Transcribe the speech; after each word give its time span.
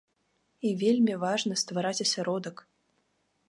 І 0.69 0.71
вельмі 0.83 1.19
важна 1.25 1.59
ствараць 1.63 1.95
асяродак. 2.09 2.65